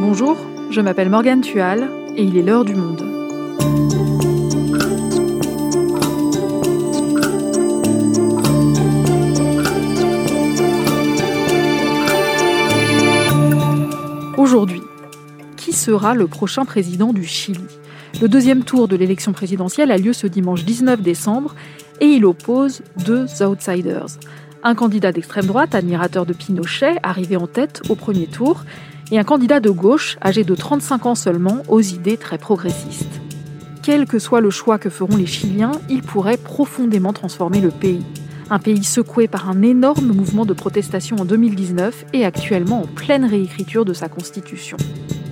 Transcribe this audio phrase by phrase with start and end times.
[0.00, 0.36] Bonjour,
[0.70, 3.02] je m'appelle Morgane Tual et il est l'heure du monde.
[14.36, 14.82] Aujourd'hui,
[15.56, 17.58] qui sera le prochain président du Chili?
[18.20, 21.56] Le deuxième tour de l'élection présidentielle a lieu ce dimanche 19 décembre
[22.00, 24.06] et il oppose deux outsiders.
[24.62, 28.64] Un candidat d'extrême droite, admirateur de Pinochet, arrivé en tête au premier tour,
[29.10, 33.20] et un candidat de gauche, âgé de 35 ans seulement, aux idées très progressistes.
[33.82, 38.04] Quel que soit le choix que feront les Chiliens, il pourrait profondément transformer le pays.
[38.50, 43.24] Un pays secoué par un énorme mouvement de protestation en 2019 et actuellement en pleine
[43.24, 44.76] réécriture de sa constitution.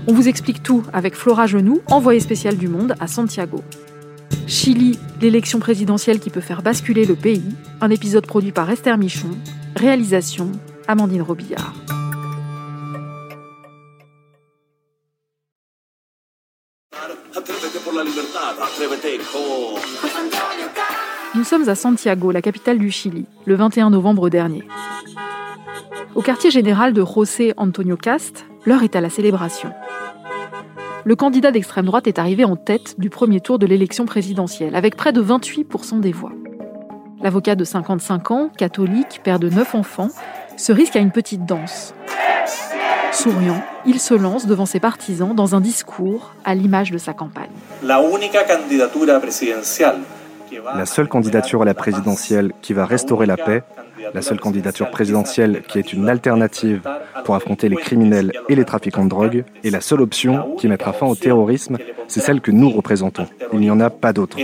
[0.07, 3.63] On vous explique tout avec Flora Genoux, envoyée spéciale du Monde à Santiago.
[4.47, 7.45] Chili, l'élection présidentielle qui peut faire basculer le pays,
[7.81, 9.31] un épisode produit par Esther Michon,
[9.75, 10.53] réalisation
[10.87, 11.75] Amandine Robillard.
[21.35, 24.63] Nous sommes à Santiago, la capitale du Chili, le 21 novembre dernier.
[26.15, 29.71] Au quartier général de José Antonio Cast, l'heure est à la célébration.
[31.05, 34.97] Le candidat d'extrême droite est arrivé en tête du premier tour de l'élection présidentielle, avec
[34.97, 36.33] près de 28% des voix.
[37.23, 40.09] L'avocat de 55 ans, catholique, père de 9 enfants,
[40.57, 41.95] se risque à une petite danse.
[43.17, 47.49] Souriant, il se lance devant ses partisans dans un discours à l'image de sa campagne.
[47.83, 48.03] La
[50.85, 53.63] seule candidature à la présidentielle qui va restaurer la paix,
[54.13, 56.83] la seule candidature présidentielle qui est une alternative
[57.25, 60.93] pour affronter les criminels et les trafiquants de drogue, et la seule option qui mettra
[60.93, 63.27] fin au terrorisme, c'est celle que nous représentons.
[63.55, 64.37] Il n'y en a pas d'autre.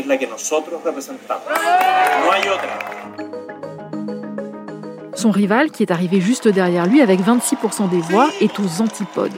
[5.14, 9.32] Son rival, qui est arrivé juste derrière lui avec 26% des voix, est aux antipodes.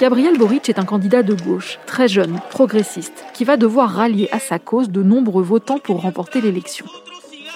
[0.00, 4.38] Gabriel Boric est un candidat de gauche, très jeune, progressiste, qui va devoir rallier à
[4.38, 6.86] sa cause de nombreux votants pour remporter l'élection.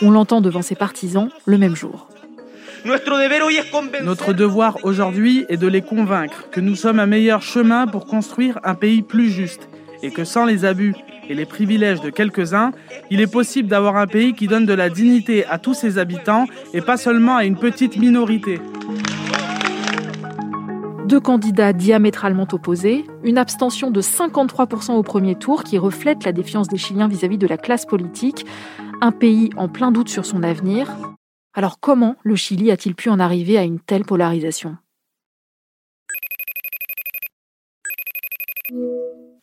[0.00, 2.08] On l'entend devant ses partisans le même jour.
[2.84, 8.58] Notre devoir aujourd'hui est de les convaincre que nous sommes un meilleur chemin pour construire
[8.64, 9.68] un pays plus juste
[10.02, 10.94] et que sans les abus
[11.28, 12.72] et les privilèges de quelques-uns,
[13.10, 16.46] il est possible d'avoir un pays qui donne de la dignité à tous ses habitants
[16.74, 18.60] et pas seulement à une petite minorité
[21.12, 26.68] deux candidats diamétralement opposés, une abstention de 53% au premier tour qui reflète la défiance
[26.68, 28.46] des Chiliens vis-à-vis de la classe politique,
[29.02, 30.90] un pays en plein doute sur son avenir.
[31.52, 34.78] Alors comment le Chili a-t-il pu en arriver à une telle polarisation?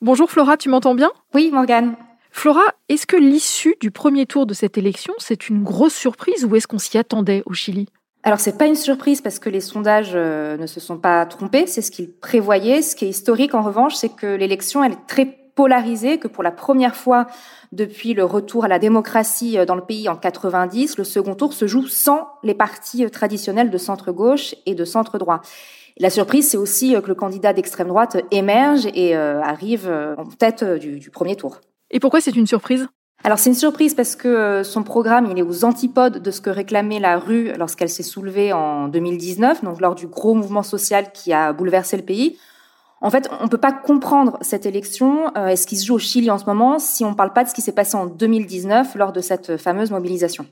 [0.02, 1.12] Bonjour Flora, tu m'entends bien?
[1.34, 1.98] Oui, Morgane.
[2.32, 6.56] Flora, est-ce que l'issue du premier tour de cette élection, c'est une grosse surprise ou
[6.56, 7.90] est-ce qu'on s'y attendait au Chili?
[8.24, 11.68] Alors c'est pas une surprise parce que les sondages euh, ne se sont pas trompés,
[11.68, 12.82] c'est ce qu'ils prévoyaient.
[12.82, 16.44] Ce qui est historique en revanche, c'est que l'élection elle est très polarisée, que pour
[16.44, 17.28] la première fois
[17.74, 21.52] depuis le retour à la démocratie euh, dans le pays en 90, le second tour
[21.52, 25.42] se joue sans les partis euh, traditionnels de centre gauche et de centre droit.
[26.00, 31.10] La surprise, c'est aussi que le candidat d'extrême droite émerge et arrive en tête du
[31.10, 31.60] premier tour.
[31.92, 32.88] Et pourquoi c'est une surprise?
[33.24, 36.40] Alors c'est une surprise parce que euh, son programme, il est aux antipodes de ce
[36.40, 41.12] que réclamait la rue lorsqu'elle s'est soulevée en 2019, donc lors du gros mouvement social
[41.12, 42.38] qui a bouleversé le pays.
[43.02, 45.96] En fait, on ne peut pas comprendre cette élection euh, et ce qui se joue
[45.96, 47.96] au Chili en ce moment si on ne parle pas de ce qui s'est passé
[47.96, 50.46] en 2019 lors de cette fameuse mobilisation.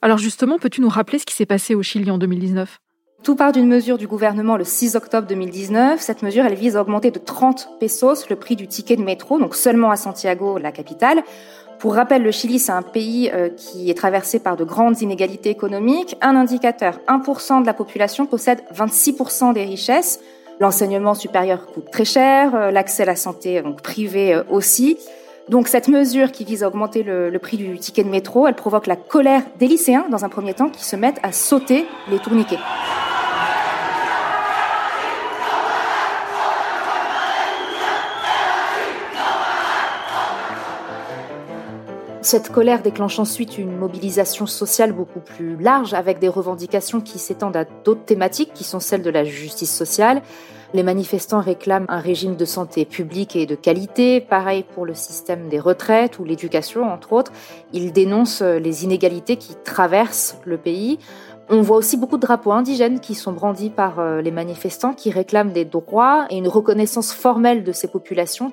[0.00, 2.80] Alors justement, peux-tu nous rappeler ce qui s'est passé au Chili en 2019
[3.22, 6.00] tout part d'une mesure du gouvernement le 6 octobre 2019.
[6.00, 9.38] Cette mesure, elle vise à augmenter de 30 pesos le prix du ticket de métro,
[9.38, 11.22] donc seulement à Santiago, la capitale,
[11.78, 15.50] pour rappel, le Chili, c'est un pays euh, qui est traversé par de grandes inégalités
[15.50, 16.16] économiques.
[16.20, 20.18] Un indicateur, 1% de la population possède 26% des richesses.
[20.58, 24.98] L'enseignement supérieur coûte très cher, euh, l'accès à la santé donc privé euh, aussi.
[25.48, 28.88] Donc cette mesure qui vise à augmenter le, prix du ticket de métro, elle provoque
[28.88, 32.58] la colère des lycéens dans un premier temps qui se mettent à sauter les tourniquets.
[42.30, 47.56] Cette colère déclenche ensuite une mobilisation sociale beaucoup plus large avec des revendications qui s'étendent
[47.56, 50.20] à d'autres thématiques qui sont celles de la justice sociale.
[50.74, 55.48] Les manifestants réclament un régime de santé publique et de qualité, pareil pour le système
[55.48, 57.32] des retraites ou l'éducation entre autres.
[57.72, 60.98] Ils dénoncent les inégalités qui traversent le pays.
[61.48, 65.10] On voit aussi beaucoup de drapeaux indigènes qui sont brandis par euh, les manifestants qui
[65.10, 68.52] réclament des droits et une reconnaissance formelle de ces populations.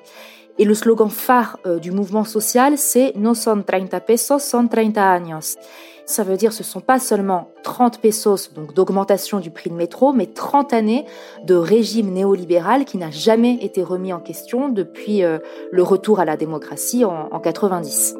[0.58, 4.96] Et le slogan phare euh, du mouvement social, c'est No son 30 pesos, son 30
[4.96, 5.56] años.
[6.06, 9.74] Ça veut dire ce ne sont pas seulement 30 pesos, donc d'augmentation du prix de
[9.74, 11.04] métro, mais 30 années
[11.44, 15.38] de régime néolibéral qui n'a jamais été remis en question depuis euh,
[15.72, 18.14] le retour à la démocratie en, en 90.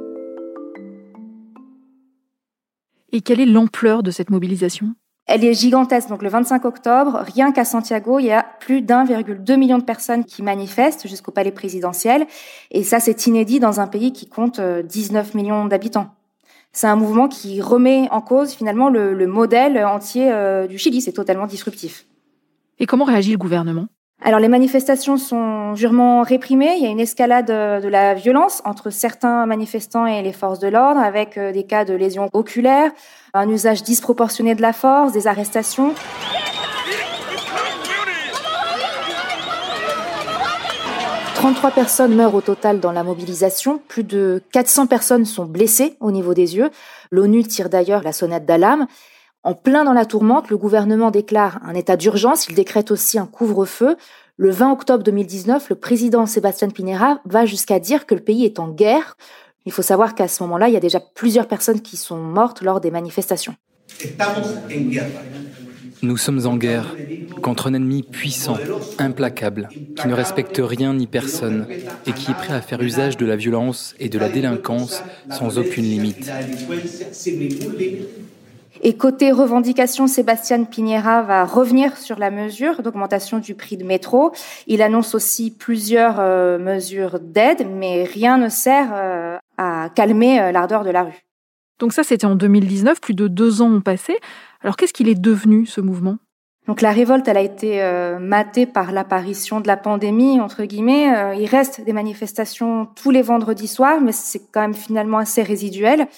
[3.12, 4.94] Et quelle est l'ampleur de cette mobilisation?
[5.26, 6.08] Elle est gigantesque.
[6.08, 10.25] Donc le 25 octobre, rien qu'à Santiago, il y a plus d'1,2 million de personnes
[10.25, 12.26] qui manifestent jusqu'au palais présidentiel.
[12.70, 16.14] Et ça, c'est inédit dans un pays qui compte 19 euh, millions d'habitants.
[16.73, 21.00] C'est un mouvement qui remet en cause finalement le, modèle entier euh, du Chili.
[21.00, 22.06] C'est totalement disruptif.
[22.79, 23.87] Et comment réagit le gouvernement?
[24.22, 26.74] Alors les manifestations sont durement réprimées.
[26.78, 30.58] Il y a une escalade euh, de la violence entre certains manifestants et les forces
[30.58, 32.90] de l'ordre, avec des cas de lésions oculaires,
[33.34, 35.94] un usage disproportionné de la force, des arrestations.
[41.46, 46.10] «33 personnes meurent au total dans la mobilisation, plus de 400 personnes sont blessées au
[46.10, 46.70] niveau des yeux.
[47.12, 48.88] L'ONU tire d'ailleurs la sonnette d'alarme.
[49.46, 53.26] En plein dans la tourmente, le gouvernement déclare un état d'urgence, il décrète aussi un
[53.26, 53.96] couvre-feu.
[54.38, 58.58] Le 20 octobre 2019, le président Sébastien Pinera va jusqu'à dire que le pays est
[58.58, 59.16] en guerre.
[59.64, 62.60] Il faut savoir qu'à ce moment-là, il y a déjà plusieurs personnes qui sont mortes
[62.60, 63.54] lors des manifestations.
[66.02, 66.96] Nous sommes en guerre
[67.40, 68.58] contre un ennemi puissant,
[68.98, 71.69] implacable, qui ne respecte rien ni personne
[72.04, 75.56] et qui est prêt à faire usage de la violence et de la délinquance sans
[75.56, 76.32] aucune limite.
[78.82, 84.32] Et côté revendication, Sébastien Piñera va revenir sur la mesure d'augmentation du prix de métro.
[84.67, 90.52] Il annonce aussi plusieurs euh, mesures d'aide, mais rien ne sert euh, à calmer euh,
[90.52, 91.25] l'ardeur de la rue.
[91.78, 94.17] Donc ça, c'était en 2019, plus de deux ans ont passé.
[94.62, 96.17] Alors qu'est-ce qu'il est devenu, ce mouvement?
[96.67, 97.81] Donc la révolte, elle a été
[98.19, 101.37] matée par l'apparition de la pandémie, entre guillemets.
[101.38, 106.08] il reste des manifestations tous les vendredis soirs, mais c'est quand même finalement assez résiduel.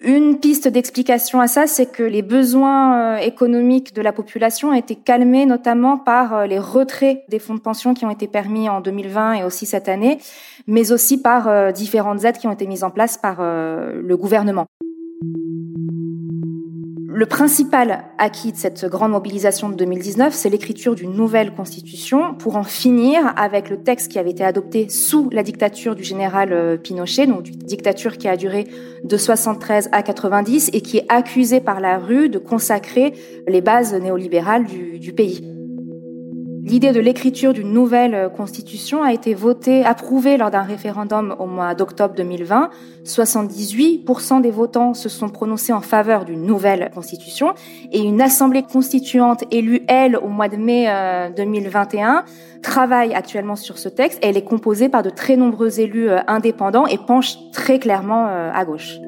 [0.00, 4.74] Une piste d'explication à ça, c'est que les besoins euh, économiques de la population ont
[4.74, 8.68] été calmés notamment par euh, les retraits des fonds de pension qui ont été permis
[8.68, 10.18] en 2020 et aussi cette année,
[10.68, 14.66] mais aussi par euh, différentes aides qui ont été mises en place par le gouvernement.
[17.18, 22.54] Le principal acquis de cette grande mobilisation de 2019, c'est l'écriture d'une nouvelle constitution pour
[22.54, 26.76] en finir avec le texte qui avait été adopté sous la dictature du général euh,
[26.76, 28.68] Pinochet, donc une dictature qui a duré
[29.02, 33.14] de 73 à 90 et qui est accusé par la rue de consacrer
[33.48, 35.57] les bases néolibérales du pays.
[36.68, 41.46] L'idée de l'écriture d'une nouvelle euh, constitution a été votée, approuvée lors d'un référendum au
[41.46, 42.68] mois d'octobre 2020.
[43.06, 47.54] 78% des votants se sont prononcés en faveur d'une nouvelle constitution
[47.90, 50.86] et une assemblée constituante élue, elle, au mois de mai
[51.34, 54.18] 2021, euh, travaille actuellement sur ce texte.
[54.20, 58.64] Elle est composée par de très nombreux élus euh, indépendants et penche très clairement à
[58.66, 58.98] gauche.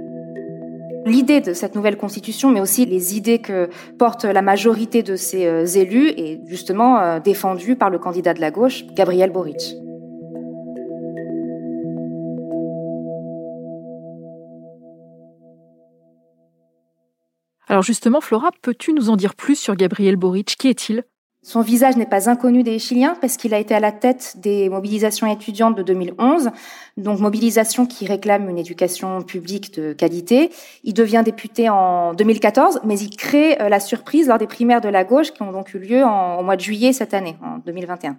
[1.07, 5.47] L'idée de cette nouvelle constitution, mais aussi les idées que porte la majorité de ces
[5.47, 9.77] euh, élus, est justement euh, défendue par le candidat de la gauche, Gabriel Boric.
[17.67, 20.57] Alors justement, Flora, peux-tu nous en dire plus sur Gabriel Boric?
[20.59, 21.05] Qui est-il?
[21.43, 24.69] Son visage n'est pas inconnu des Chiliens parce qu'il a été à la tête des
[24.69, 26.51] mobilisations étudiantes de 2011,
[26.99, 30.51] donc mobilisation qui réclame une éducation publique de qualité.
[30.85, 34.91] Il devient député en 2014, mais il crée euh, la surprise lors des primaires de
[34.91, 38.19] la gauche qui ont donc eu lieu au mois de juillet cette année, en 2021.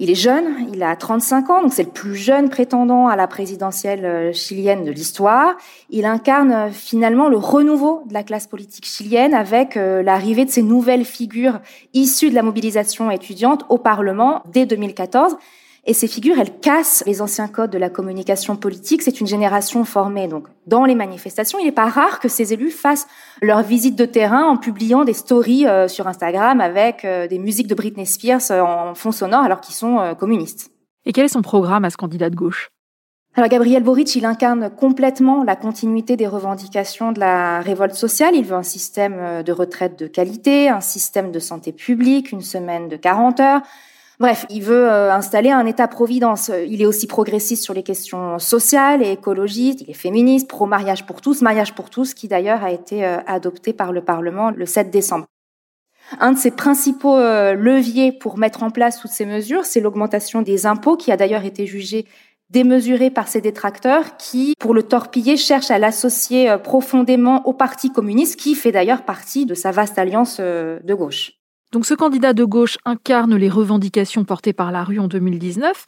[0.00, 3.26] Il est jeune, il a 35 ans, donc c'est le plus jeune prétendant à la
[3.26, 5.56] présidentielle euh, chilienne de l'histoire.
[5.90, 10.50] Il incarne euh, finalement le renouveau de la classe politique chilienne avec euh, l'arrivée de
[10.50, 11.58] ces nouvelles figures
[11.94, 15.36] issues de la mobilisation étudiante au Parlement dès 2014
[15.88, 19.00] et ces figures, elles cassent les anciens codes de la communication politique.
[19.00, 21.58] C'est une génération formée donc dans les manifestations.
[21.58, 23.06] Il n'est pas rare que ces élus fassent
[23.40, 27.68] leur visite de terrain en publiant des stories euh, sur Instagram avec euh, des musiques
[27.68, 30.70] de Britney Spears euh, en fond sonore alors qu'ils sont communistes.
[31.06, 32.68] Et quel est son programme à ce candidat de gauche?
[33.34, 38.34] Alors Gabriel Boric, il incarne complètement la continuité des revendications de la révolte sociale.
[38.34, 42.88] Il veut un système de retraite de qualité, un système de santé publique, une semaine
[42.88, 43.62] de 40 heures,
[44.20, 46.50] Bref, il veut euh, installer un État-providence.
[46.66, 49.82] Il est aussi progressiste sur les questions sociales et écologistes.
[49.82, 53.72] Il est féministe, pro-mariage pour tous, mariage pour tous, qui d'ailleurs a été euh, adopté
[53.72, 55.26] par le Parlement le 7 décembre.
[56.18, 60.42] Un de ses principaux euh, leviers pour mettre en place toutes ces mesures, c'est l'augmentation
[60.42, 62.04] des impôts, qui a d'ailleurs été jugée
[62.50, 68.40] démesurée par ses détracteurs, qui, pour le torpiller, cherchent à l'associer profondément au Parti communiste,
[68.40, 71.38] qui fait d'ailleurs partie de sa vaste alliance de gauche.
[71.72, 75.84] Donc ce candidat de gauche incarne les revendications portées par la rue en 2019.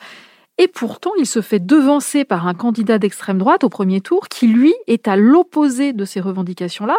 [0.58, 4.46] Et pourtant, il se fait devancer par un candidat d'extrême droite au premier tour qui,
[4.46, 6.98] lui, est à l'opposé de ces revendications-là.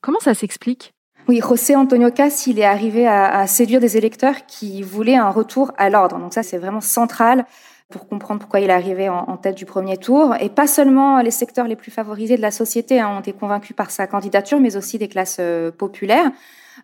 [0.00, 0.94] Comment ça s'explique?
[1.26, 5.72] Oui, José Antonio Cas, il est arrivé à, séduire des électeurs qui voulaient un retour
[5.78, 6.18] à l'ordre.
[6.18, 7.44] Donc ça, c'est vraiment central
[7.92, 10.34] pour comprendre pourquoi il arrivé en, en, tête du premier tour.
[10.40, 13.76] Et pas seulement les secteurs les plus favorisés de la société hein, ont été convaincus
[13.76, 16.30] par sa candidature, mais aussi des classes euh, populaires.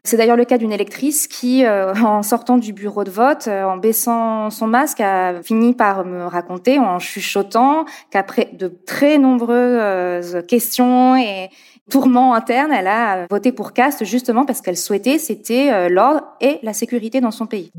[0.05, 3.65] C'est d'ailleurs le cas d'une électrice qui, euh, en sortant du bureau de vote, euh,
[3.65, 10.43] en baissant son masque, a fini par me raconter, en chuchotant, qu'après de très nombreuses
[10.47, 11.49] questions et
[11.91, 16.75] tourments internes, elle a voté pour Cast justement parce qu'elle souhaitait, c'était l'ordre et la
[16.75, 17.73] sécurité dans son pays.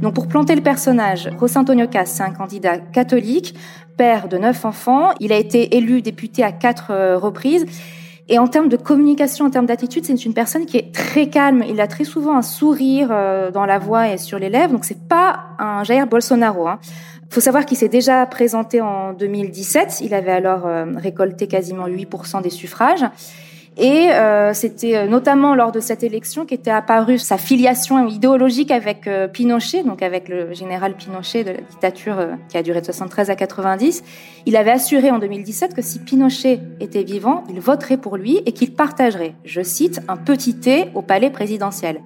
[0.00, 3.54] Donc pour planter le personnage, José Antonio Cast, c'est un candidat catholique,
[3.96, 5.10] père de neuf enfants.
[5.20, 7.66] Il a été élu député à quatre reprises.
[8.30, 11.64] Et en termes de communication, en termes d'attitude, c'est une personne qui est très calme.
[11.68, 14.72] Il a très souvent un sourire euh, dans la voix et sur les lèvres.
[14.72, 16.68] Donc c'est pas un Jair Bolsonaro.
[16.68, 16.78] Hein.
[17.28, 20.00] faut savoir qu'il s'est déjà présenté en 2017.
[20.02, 23.04] Il avait alors euh, récolté quasiment 8% des suffrages.
[23.82, 29.06] Et euh, c'était euh, notamment lors de cette élection qu'était apparue sa filiation idéologique avec
[29.06, 33.30] euh, Pinochet, donc avec le général Pinochet de la dictature qui a duré de 73
[33.30, 34.04] à 90.
[34.44, 38.52] Il avait assuré en 2017 que si Pinochet était vivant, il voterait pour lui et
[38.52, 42.02] qu'il partagerait, je cite, un petit thé au palais présidentiel.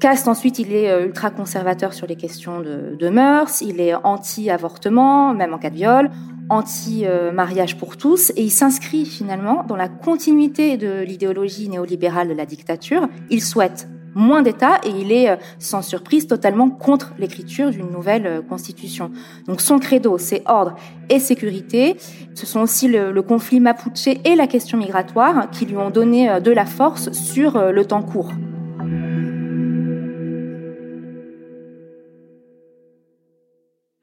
[0.00, 5.34] Cast, ensuite, il est ultra conservateur sur les questions de, de mœurs, il est anti-avortement,
[5.34, 6.10] même en cas de viol,
[6.50, 12.46] anti-mariage pour tous, et il s'inscrit finalement dans la continuité de l'idéologie néolibérale de la
[12.46, 13.08] dictature.
[13.30, 18.26] Il souhaite moins d'État et il est, euh, sans surprise, totalement contre l'écriture d'une nouvelle
[18.26, 19.10] euh, constitution.
[19.46, 20.74] Donc son credo, c'est ordre
[21.08, 21.96] et sécurité.
[22.34, 26.40] Ce sont aussi le, conflit mapuche et la question migratoire qui lui ont donné euh,
[26.40, 28.32] de la force sur le temps court.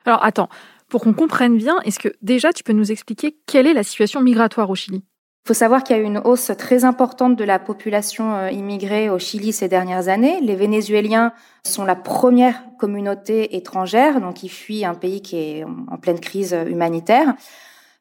[0.08, 0.50] Alors attends,
[0.90, 4.22] pour qu'on comprenne bien, est-ce que déjà tu peux nous expliquer quelle est la situation
[4.22, 5.04] migratoire au Chili?
[5.46, 8.50] Il faut savoir qu'il y a eu une hausse très importante de la population euh,
[8.50, 10.42] immigrée au Chili ces dernières années.
[10.42, 15.98] Les Vénézuéliens sont la première communauté étrangère, donc ils fuient un pays qui est en
[15.98, 17.36] pleine crise humanitaire.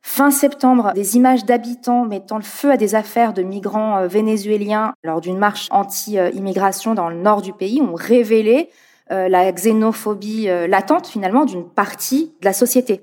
[0.07, 4.95] Fin septembre, des images d'habitants mettant le feu à des affaires de migrants euh, vénézuéliens
[5.03, 8.73] lors d'une marche anti-immigration dans le nord du pays ont révélé euh,
[9.11, 13.01] la xénophobie euh, latente finalement d'une partie de la société.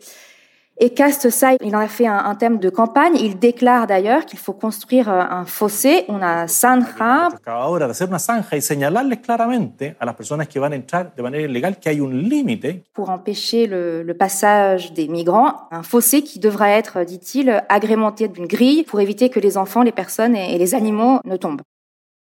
[0.84, 3.16] Et Cast ça, il en a fait un, un thème de campagne.
[3.16, 7.30] Il déclare d'ailleurs qu'il faut construire euh, un fossé, una zanja.
[7.46, 11.14] ahora de hacer una zanja y señalarles claramente a las personas que van a entrar
[11.16, 12.84] de manera ilegal que hay un límite.
[12.94, 18.48] Pour empêcher le, le passage des migrants, un fossé qui devra être, dit-il, agrémenté d'une
[18.48, 21.62] grille pour éviter que les enfants, les personnes et, et les animaux ne tombent.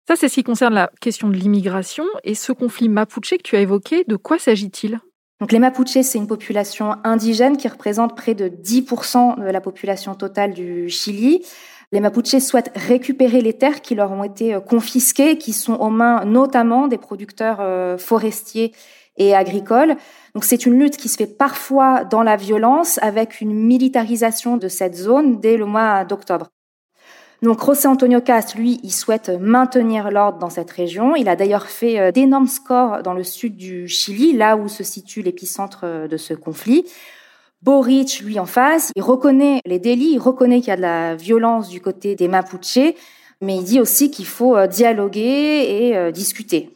[0.07, 2.03] Ça, c'est ce qui concerne la question de l'immigration.
[2.24, 5.00] Et ce conflit mapuche que tu as évoqué, de quoi s'agit-il?
[5.39, 10.15] Donc les Mapuches, c'est une population indigène qui représente près de 10% de la population
[10.15, 11.45] totale du Chili.
[11.91, 15.89] Les Mapuches souhaitent récupérer les terres qui leur ont été euh, confisquées, qui sont aux
[15.89, 18.74] mains notamment des producteurs euh, forestiers
[19.17, 19.98] et agricoles.
[20.33, 24.69] Donc c'est une lutte qui se fait parfois dans la violence avec une militarisation de
[24.69, 26.52] cette zone dès le mois d'octobre.
[27.43, 31.13] Donc José Antonio Cast, lui, il souhaite maintenir l'ordre dans cette région.
[31.17, 34.85] Il a d'ailleurs fait euh, d'énormes scores dans le sud du Chili, là où se
[34.85, 36.85] situe l'épicentre euh, de ce conflit.
[37.62, 41.15] Boric, lui, en face, il reconnaît les délits, il reconnaît qu'il y a de la
[41.15, 42.95] violence du côté des Mapuches,
[43.41, 46.69] mais il dit aussi qu'il faut euh, dialoguer et discuter.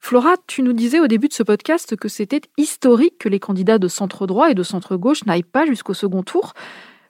[0.00, 3.78] Flora, tu nous disais au début de ce podcast que c'était historique que les candidats
[3.78, 6.54] de centre droit et de centre gauche n'aillent pas jusqu'au second tour.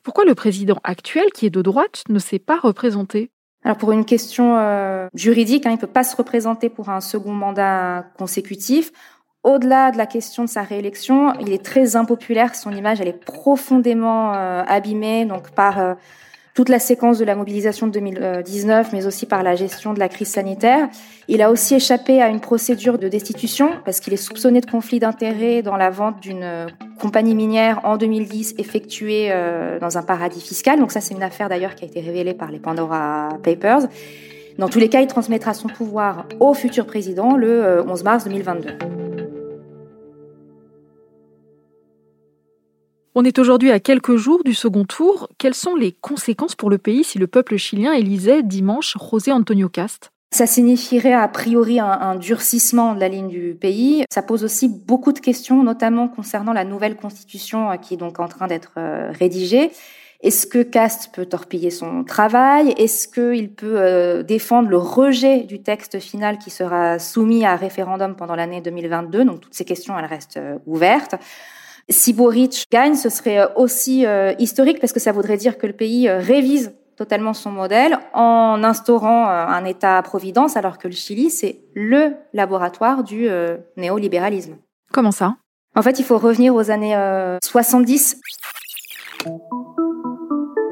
[0.07, 3.33] Pourquoi le président actuel, qui est de droite, ne s'est pas représenté?
[3.65, 7.01] Alors pour une question euh, juridique, hein, il ne peut pas se représenter pour un
[7.01, 8.93] second mandat consécutif.
[9.43, 12.55] Au-delà de la question de sa réélection, il est très impopulaire.
[12.55, 15.95] Son image, est profondément euh, abîmée par euh,
[16.57, 20.09] toute la séquence de la mobilisation de 2019, mais aussi par la gestion de la
[20.09, 20.89] crise sanitaire.
[21.29, 24.99] Il a aussi échappé à une procédure de destitution parce qu'il est soupçonné de conflit
[24.99, 26.67] d'intérêts dans la vente d'une
[26.99, 30.79] compagnie minière en 2010 effectuée euh, dans un paradis fiscal.
[30.79, 33.83] Donc ça, c'est une affaire d'ailleurs qui a été révélée par les Pandora Papers.
[34.59, 38.25] Dans tous les cas, il transmettra son pouvoir au futur président le 11 euh, mars
[38.25, 39.06] 2022.
[43.19, 45.31] On est aujourd'hui à quelques jours du second tour.
[45.39, 49.71] Quelles sont les conséquences pour le pays si le peuple chilien élisait dimanche José Antonio
[49.71, 50.11] Cast?
[50.33, 54.05] Ça signifierait a priori un, durcissement de la ligne du pays.
[54.11, 58.21] Ça pose aussi beaucoup de questions, notamment concernant la nouvelle constitution euh, qui est donc
[58.21, 59.71] en train d'être euh, rédigée.
[60.21, 62.75] Est-ce que Cast peut torpiller son travail?
[62.77, 68.15] Est-ce qu'il peut euh, défendre le rejet du texte final qui sera soumis à référendum
[68.15, 71.15] pendant l'année 2022 Donc toutes ces questions, elles restent ouvertes.
[71.89, 74.05] Si Boric gagne, ce serait euh, aussi
[74.39, 79.29] historique parce que ça voudrait dire que le pays révise totalement son modèle en instaurant
[79.29, 83.29] un État-providence alors que le Chili, c'est le laboratoire du
[83.77, 84.57] néolibéralisme.
[84.93, 85.37] Comment ça?
[85.75, 86.97] En fait, il faut revenir aux années
[87.45, 88.19] 70.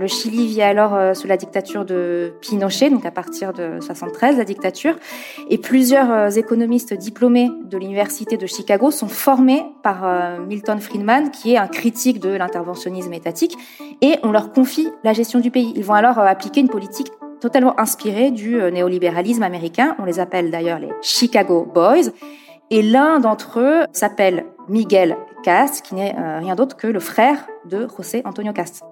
[0.04, 4.36] Le Chili vit alors euh, sous la dictature de Pinochet, donc à partir de 73,
[4.36, 4.96] la dictature,
[5.48, 11.30] et plusieurs euh, économistes diplômés de l'université de Chicago sont formés par euh, Milton Friedman,
[11.30, 13.56] qui est un critique de l'interventionnisme étatique,
[14.02, 15.72] et on leur confie la gestion du pays.
[15.74, 19.96] Ils vont alors appliquer une politique totalement inspirée du néolibéralisme américain.
[19.98, 22.10] On les appelle d'ailleurs les Chicago Boys.
[22.70, 27.88] Et l'un d'entre eux s'appelle Miguel Cast, qui n'est rien d'autre que le frère de
[27.96, 28.84] José Antonio Cast.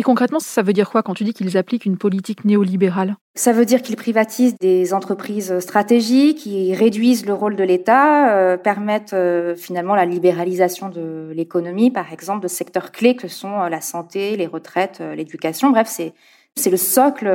[0.00, 3.16] Et concrètement, ça veut dire quoi quand tu dis qu'ils appliquent une politique néolibérale?
[3.34, 8.56] Ça veut dire qu'ils privatisent des entreprises stratégiques, qui réduisent le rôle de l'État, euh,
[8.56, 13.68] permettent euh, finalement la libéralisation de l'économie, par exemple, de secteurs clés que sont euh,
[13.68, 15.68] la santé, les retraites, l'éducation.
[15.68, 16.14] Bref, c'est
[16.56, 17.28] c'est le socle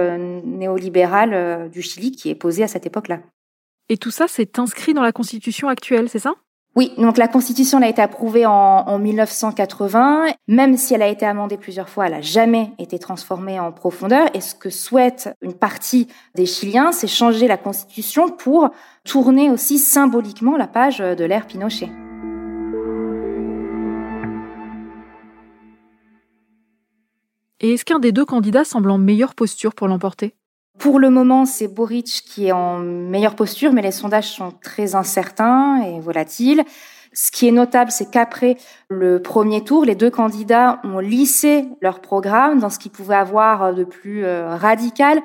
[0.43, 3.19] néolibéral du Chili qui est posé à cette époque-là.
[3.89, 6.33] Et tout ça, c'est inscrit dans la constitution actuelle, c'est ça?
[6.77, 10.25] Oui, donc la Constitution a été approuvée en, en, 1980.
[10.49, 14.27] Même si elle a été amendée plusieurs fois, elle n'a jamais été transformée en profondeur.
[14.33, 18.71] Et ce que souhaite une partie des Chiliens, c'est changer la Constitution pour
[19.05, 21.89] tourner aussi symboliquement la page de l'ère Pinochet.
[27.61, 30.35] Et est-ce qu'un des deux candidats semble en meilleure posture pour l'emporter?
[30.77, 34.95] Pour le moment, c'est Boric qui est en meilleure posture, mais les sondages sont très
[34.95, 36.63] incertains et volatiles.
[37.13, 38.57] Ce qui est notable, c'est qu'après
[38.89, 43.73] le premier tour, les deux candidats ont lissé leur programme dans ce qu'ils pouvaient avoir
[43.73, 45.21] de plus euh, radical.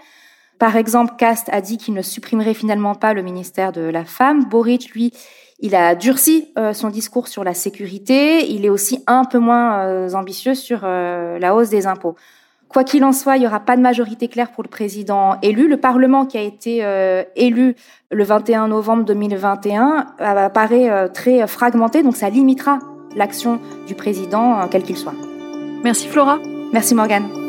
[0.60, 4.44] Par exemple, Cast a dit qu'il ne supprimerait finalement pas le ministère de la Femme.
[4.44, 5.12] Boric, lui,
[5.58, 8.48] il a durci euh, son discours sur la sécurité.
[8.48, 12.14] Il est aussi un peu moins euh, ambitieux sur la hausse des impôts.
[12.70, 15.66] Quoi qu'il en soit, il n'y aura pas de majorité claire pour le président élu.
[15.66, 17.74] Le Parlement qui a été euh, élu
[18.12, 22.78] le 21 novembre 2021 apparaît euh, très fragmenté, donc ça limitera
[23.16, 25.14] l'action du président, euh, quel qu'il soit.
[25.82, 26.38] Merci Flora.
[26.72, 27.39] Merci Morgane.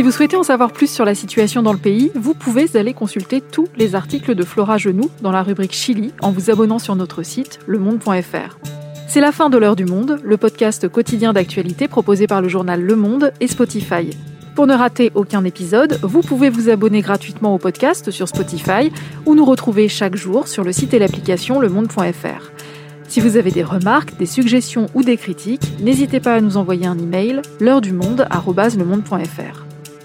[0.00, 2.94] Si vous souhaitez en savoir plus sur la situation dans le pays, vous pouvez aller
[2.94, 6.96] consulter tous les articles de Flora Genoux dans la rubrique Chili en vous abonnant sur
[6.96, 8.56] notre site lemonde.fr.
[9.06, 12.80] C'est la fin de l'heure du monde, le podcast quotidien d'actualité proposé par le journal
[12.80, 14.08] Le Monde et Spotify.
[14.54, 18.90] Pour ne rater aucun épisode, vous pouvez vous abonner gratuitement au podcast sur Spotify
[19.26, 22.52] ou nous retrouver chaque jour sur le site et l'application lemonde.fr.
[23.06, 26.86] Si vous avez des remarques, des suggestions ou des critiques, n'hésitez pas à nous envoyer
[26.86, 29.69] un email l'heure du monde@lemonde.fr.